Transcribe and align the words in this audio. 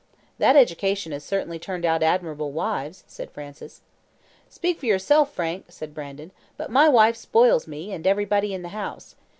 "That 0.39 0.55
education 0.55 1.11
has 1.11 1.23
certainly 1.23 1.59
turned 1.59 1.85
out 1.85 2.01
admirable 2.01 2.51
wives," 2.51 3.03
said 3.05 3.29
Francis. 3.29 3.81
"Speak 4.49 4.79
for 4.79 4.87
yourself, 4.87 5.31
Frank," 5.31 5.65
said 5.69 5.93
Brandon; 5.93 6.31
"but 6.57 6.71
my 6.71 6.89
wife 6.89 7.15
spoils 7.15 7.67
me, 7.67 7.93
and 7.93 8.07
everybody 8.07 8.51
in 8.51 8.63
the 8.63 8.69
house. 8.69 9.13